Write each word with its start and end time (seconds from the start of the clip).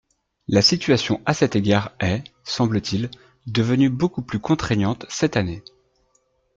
La 0.47 0.63
situation 0.63 1.21
à 1.27 1.35
cet 1.35 1.55
égard 1.55 1.91
est, 1.99 2.23
semble-t-il, 2.43 3.11
devenue 3.45 3.89
beaucoup 3.91 4.23
plus 4.23 4.39
contraignante 4.39 5.05
cette 5.09 5.37
année. 5.37 5.63